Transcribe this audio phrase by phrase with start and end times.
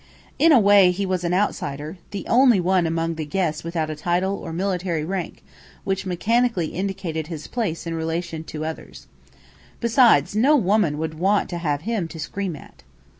[0.39, 3.95] In a way, he was an outsider, the only one among the guests without a
[3.95, 5.43] title or military rank
[5.83, 9.05] which mechanically indicated his place in relation to others.
[9.79, 12.81] Besides, no woman would want to have him to scream at.